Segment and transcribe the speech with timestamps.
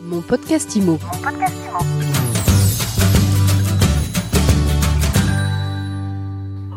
[0.00, 0.98] Mon podcast IMO.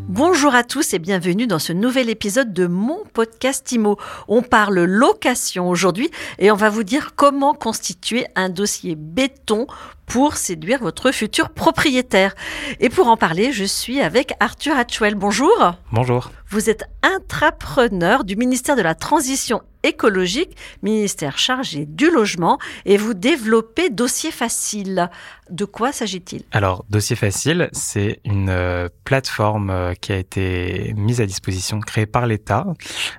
[0.08, 3.98] Bonjour à tous et bienvenue dans ce nouvel épisode de mon podcast IMO.
[4.28, 9.68] On parle location aujourd'hui et on va vous dire comment constituer un dossier béton
[10.08, 12.34] pour séduire votre futur propriétaire.
[12.80, 15.16] Et pour en parler, je suis avec Arthur Hatchwell.
[15.16, 15.76] Bonjour.
[15.92, 16.32] Bonjour.
[16.50, 23.14] Vous êtes intrapreneur du ministère de la Transition écologique, ministère chargé du logement, et vous
[23.14, 25.10] développez Dossier Facile.
[25.50, 26.44] De quoi s'agit-il?
[26.52, 32.06] Alors, Dossier Facile, c'est une euh, plateforme euh, qui a été mise à disposition, créée
[32.06, 32.66] par l'État,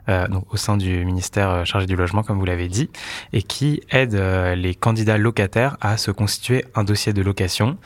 [0.08, 2.88] euh, au sein du ministère chargé du logement, comme vous l'avez dit,
[3.32, 7.76] et qui aide les candidats locataires à se constituer un dossier de location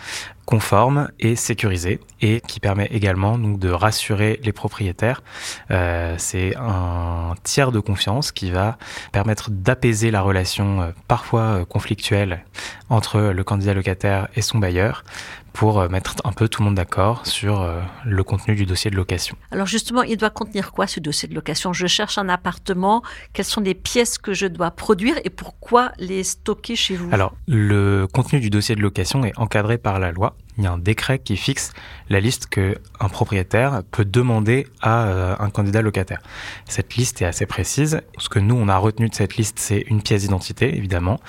[0.47, 5.23] conforme et sécurisé et qui permet également donc de rassurer les propriétaires.
[5.71, 8.79] Euh, c'est un tiers de confiance qui va
[9.13, 12.45] permettre d'apaiser la relation euh, parfois euh, conflictuelle
[12.89, 15.05] entre le candidat locataire et son bailleur
[15.53, 17.67] pour mettre un peu tout le monde d'accord sur
[18.05, 19.39] le contenu du dossier de location.
[19.51, 21.73] Alors justement, il doit contenir quoi ce dossier de location?
[21.73, 23.03] Je cherche un appartement,
[23.33, 27.09] quelles sont les pièces que je dois produire et pourquoi les stocker chez vous?
[27.11, 30.36] Alors, le contenu du dossier de location est encadré par la loi.
[30.59, 31.73] Il y a un décret qui fixe
[32.09, 36.21] la liste que un propriétaire peut demander à euh, un candidat locataire.
[36.67, 38.01] Cette liste est assez précise.
[38.19, 41.21] Ce que nous, on a retenu de cette liste, c'est une pièce d'identité, évidemment,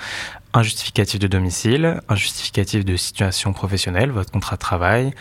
[0.54, 5.12] un justificatif de domicile, un justificatif de situation professionnelle, votre contrat de travail,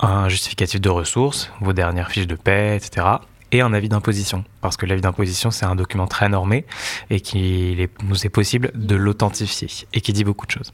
[0.00, 3.16] un justificatif de ressources, vos dernières fiches de paie, etc
[3.52, 4.44] et un avis d'imposition.
[4.60, 6.64] Parce que l'avis d'imposition, c'est un document très normé
[7.10, 10.72] et qu'il nous est possible de l'authentifier et qui dit beaucoup de choses.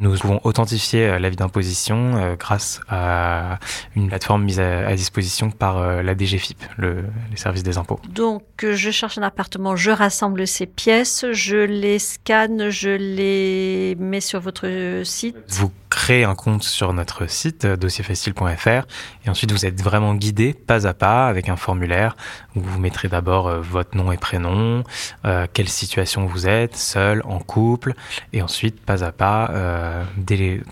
[0.00, 3.58] Nous pouvons authentifier euh, l'avis d'imposition euh, grâce à
[3.96, 8.00] une plateforme mise à, disposition par euh, la DGFIP, le, les services des impôts.
[8.08, 14.20] Donc, je cherche un appartement, je rassemble ces pièces, je les scanne, je les mets
[14.20, 15.36] sur votre site.
[15.48, 18.86] Vous créez un compte sur notre site euh, dossierfacile.fr
[19.24, 22.16] et ensuite vous êtes vraiment guidé pas à pas avec un formulaire
[22.58, 24.82] où vous mettrez d'abord euh, votre nom et prénom,
[25.24, 27.94] euh, quelle situation vous êtes, seul, en couple,
[28.32, 30.04] et ensuite pas à pas euh,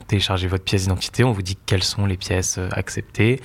[0.08, 1.24] téléchargez votre pièce d'identité.
[1.24, 3.40] On vous dit quelles sont les pièces acceptées.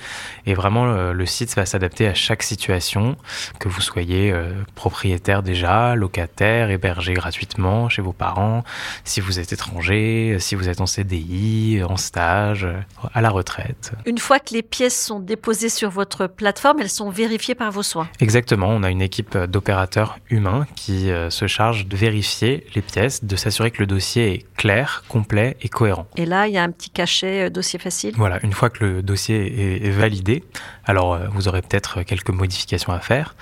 [0.46, 3.16] Et vraiment le, site va s'adapter à chaque situation
[3.58, 4.34] que vous soyez
[4.74, 8.64] propriétaire déjà, locataire, hébergé gratuitement chez vos parents,
[9.04, 12.66] si vous êtes étranger, si vous êtes en CDI, en stage,
[13.14, 13.92] à la retraite.
[14.06, 17.82] Une fois que les pièces sont déposées sur votre plateforme, elles sont vérifiées par vos
[17.82, 18.08] soins.
[18.20, 23.24] Exactement, on a une équipe d'opérateurs humains qui euh, se charge de vérifier les pièces,
[23.24, 26.06] de s'assurer que le dossier est clair, complet et cohérent.
[26.16, 28.14] Et là, il y a un petit cachet euh, dossier facile.
[28.16, 30.44] Voilà, une fois que le dossier est, est validé,
[30.84, 33.34] alors euh, vous aurez peut-être quelques modifications à faire.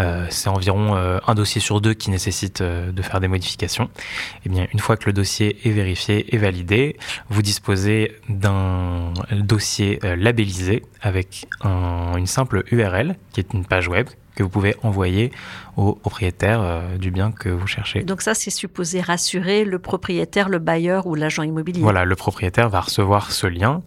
[0.00, 3.90] Euh, c'est environ euh, un dossier sur deux qui nécessite euh, de faire des modifications.
[4.44, 6.96] Et bien, une fois que le dossier est vérifié et validé,
[7.28, 14.08] vous disposez d'un dossier labellisé avec un- une simple URL qui est une page web
[14.34, 15.32] que vous pouvez envoyer
[15.76, 18.02] au propriétaire euh, du bien que vous cherchez.
[18.02, 21.80] Donc ça, c'est supposé rassurer le propriétaire, le bailleur ou l'agent immobilier.
[21.80, 23.82] Voilà, le propriétaire va recevoir ce lien.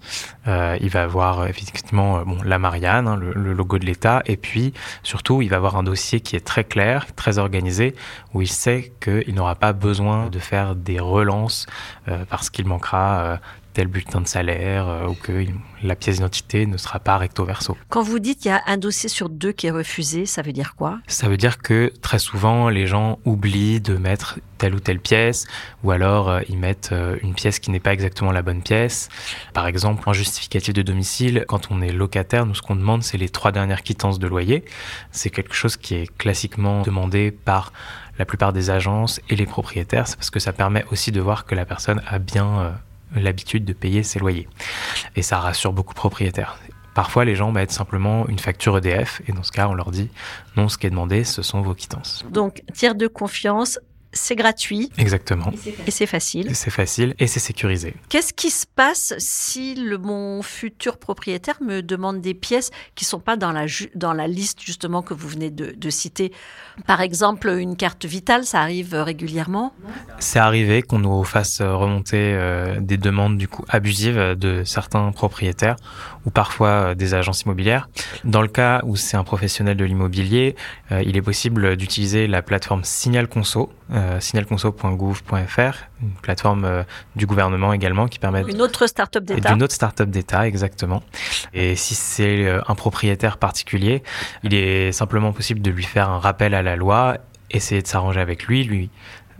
[0.47, 4.21] Euh, il va avoir euh, effectivement bon, la Marianne, hein, le, le logo de l'État,
[4.25, 7.95] et puis surtout, il va avoir un dossier qui est très clair, très organisé,
[8.33, 11.65] où il sait qu'il n'aura pas besoin de faire des relances
[12.07, 13.39] euh, parce qu'il manquera
[13.77, 15.45] tel bulletin de salaire euh, ou que
[15.83, 17.77] la pièce d'identité ne sera pas recto verso.
[17.89, 20.51] Quand vous dites qu'il y a un dossier sur deux qui est refusé, ça veut
[20.51, 20.97] dire quoi?
[21.05, 25.45] Ça veut dire que très souvent, les gens oublient de mettre telle ou telle pièce,
[25.83, 29.09] ou alors euh, ils mettent euh, une pièce qui n'est pas exactement la bonne pièce.
[29.53, 33.19] Par exemple, en justificatif de domicile, quand on est locataire, nous ce qu'on demande, c'est
[33.19, 34.65] les trois dernières quittances de loyer.
[35.11, 37.71] C'est quelque chose qui est classiquement demandé par
[38.17, 41.45] la plupart des agences et les propriétaires, c'est parce que ça permet aussi de voir
[41.45, 42.75] que la personne a bien
[43.15, 44.47] l'habitude de payer ses loyers.
[45.15, 46.57] Et ça rassure beaucoup de propriétaires.
[46.93, 50.09] Parfois, les gens mettent simplement une facture EDF, et dans ce cas, on leur dit
[50.55, 52.25] non, ce qui est demandé, ce sont vos quittances.
[52.31, 53.79] Donc, tiers de confiance,
[54.17, 55.51] c'est gratuit Exactement.
[55.85, 56.55] et c'est facile.
[56.55, 57.95] C'est facile et c'est sécurisé.
[58.09, 63.19] Qu'est-ce qui se passe si le, mon futur propriétaire me demande des pièces qui sont
[63.19, 63.65] pas dans la,
[63.95, 66.31] dans la liste justement que vous venez de, de citer?
[66.85, 69.73] Par exemple, une carte vitale, ça arrive régulièrement?
[70.19, 75.75] C'est arrivé qu'on nous fasse remonter euh, des demandes du coup abusives de certains propriétaires
[76.25, 77.89] ou parfois euh, des agences immobilières.
[78.23, 80.55] Dans le cas où c'est un professionnel de l'immobilier,
[80.91, 83.71] euh, il est possible d'utiliser la plateforme Signal Conso,
[84.07, 86.83] euh, signalconso.gouv.fr, une plateforme euh,
[87.15, 89.51] du gouvernement également qui permet Une autre start-up d'État.
[89.53, 91.03] d'une autre start-up d'État, exactement.
[91.53, 94.03] Et si c'est euh, un propriétaire particulier,
[94.43, 97.17] il est simplement possible de lui faire un rappel à la loi,
[97.51, 98.89] essayer de s'arranger avec lui, lui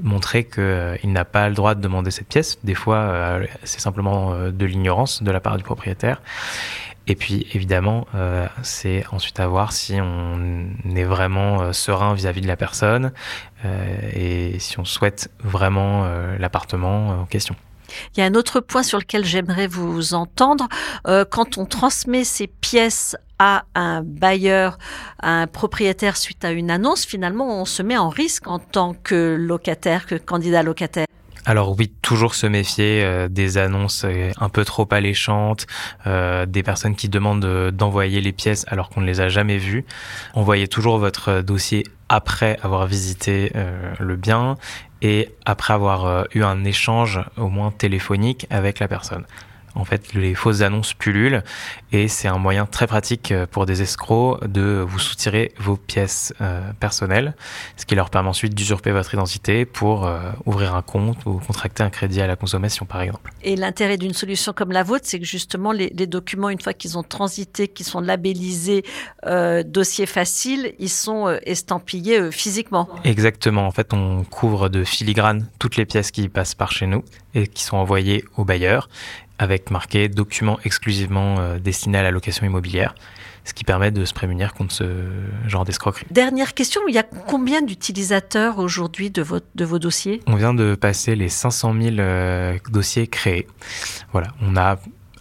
[0.04, 2.60] montrer qu'il n'a pas le droit de demander cette pièce.
[2.64, 6.22] Des fois, c'est simplement de l'ignorance de la part du propriétaire.
[7.08, 12.42] Et puis évidemment, euh, c'est ensuite à voir si on est vraiment euh, serein vis-à-vis
[12.42, 13.14] de la personne
[13.64, 16.08] euh, et si on souhaite vraiment
[16.38, 17.56] l'appartement en question.
[18.16, 20.68] Il y a un autre point sur lequel j'aimerais vous entendre.
[21.30, 24.78] quand on transmet ces pièces à un bailleur,
[25.20, 28.94] à un propriétaire suite à une annonce, finalement, on se met en risque en tant
[28.94, 31.08] que locataire, que candidat locataire.
[31.48, 35.66] Alors oui, toujours se méfier euh, des annonces euh, un peu trop alléchantes,
[36.06, 39.86] euh, des personnes qui demandent d'envoyer les pièces alors qu'on ne les a jamais vues.
[40.34, 43.52] Envoyez toujours votre dossier après avoir visité
[44.00, 44.58] le bien
[45.02, 49.26] et après avoir eu un échange au moins téléphonique avec la personne.
[49.78, 51.44] En fait, les fausses annonces pullulent
[51.92, 56.34] et c'est un moyen très pratique euh, pour des escrocs de vous soutirer vos pièces
[56.42, 57.36] euh, personnelles,
[57.76, 61.84] ce qui leur permet ensuite d'usurper votre identité pour euh, ouvrir un compte ou contracter
[61.84, 63.32] un crédit à la consommation, par exemple.
[63.44, 66.98] Et l'intérêt d'une solution comme la vôtre, c'est que justement les, documents, une fois qu'ils
[66.98, 68.84] ont transité, qu'ils sont labellisés
[69.66, 72.88] dossier facile, ils sont estampillés physiquement.
[73.04, 73.68] Exactement.
[73.68, 77.04] En fait, on couvre de filigrane toutes les pièces qui passent par chez nous
[77.34, 78.90] et qui sont envoyées au bailleur
[79.40, 82.96] avec marqué documents exclusivement euh, destinés à la location immobilière,
[83.44, 84.86] ce qui permet de se prémunir contre ce
[85.48, 86.06] genre d'escroquerie.
[86.12, 89.24] Dernière question, il y a combien d'utilisateurs aujourd'hui de,
[89.56, 90.22] de vos dossiers?
[90.28, 93.48] On vient de passer les 500 000 euh, dossiers créés.
[94.12, 94.78] Voilà, on a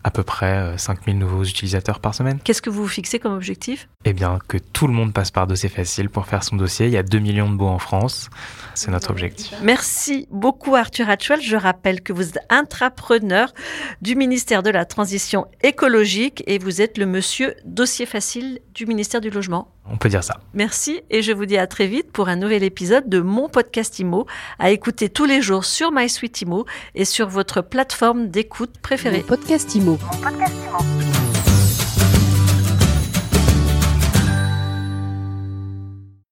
[0.07, 2.39] à peu près 5000 euh, nouveaux utilisateurs par semaine.
[2.45, 3.89] Qu'est-ce que vous vous fixez comme objectif?
[4.05, 6.87] Eh bien, que tout le monde passe par dossier facile pour faire son dossier.
[6.87, 8.31] Il y a 2 millions de baux en France.
[8.75, 9.53] C'est notre objectif.
[9.63, 11.41] Merci beaucoup Arthur Hatchwell.
[11.43, 13.53] Je rappelle que vous êtes intrapreneur
[14.01, 19.21] du ministère de la Transition écologique et vous êtes le monsieur dossier facile du ministère
[19.21, 19.73] du Logement.
[19.91, 20.41] On peut dire ça.
[20.55, 23.99] Merci et je vous dis à très vite pour un nouvel épisode de mon podcast
[23.99, 24.27] IMO
[24.59, 29.21] à écouter tous les jours sur MySuite IMO et sur votre plateforme d'écoute préférée.
[29.21, 29.99] podcast IMO.
[30.13, 30.96] Mon podcast IMO.